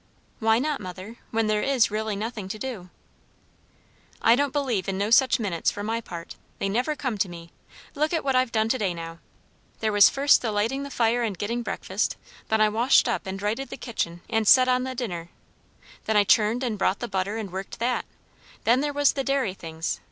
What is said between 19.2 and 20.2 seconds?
dairy things.